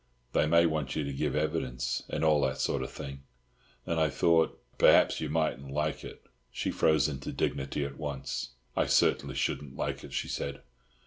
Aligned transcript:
They 0.33 0.47
may 0.47 0.65
want 0.65 0.95
you 0.95 1.03
to 1.03 1.13
give 1.13 1.35
evidence, 1.35 2.01
and 2.09 2.23
all 2.23 2.41
that 2.41 2.57
sort 2.59 2.81
of 2.81 2.89
thing—and 2.91 3.99
I 3.99 4.09
thought, 4.09 4.59
perhaps 4.79 5.21
you 5.21 5.29
mightn't 5.29 5.69
like 5.69 6.03
it." 6.03 6.23
She 6.51 6.71
froze 6.71 7.07
into 7.07 7.31
dignity 7.31 7.85
at 7.85 7.99
once. 7.99 8.49
"I 8.75 8.87
certainly 8.87 9.35
shouldn't 9.35 9.75
like 9.77 10.03
it," 10.03 10.11
she 10.11 10.27
said. 10.27 10.63